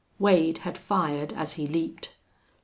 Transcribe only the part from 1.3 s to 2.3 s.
as he leaped.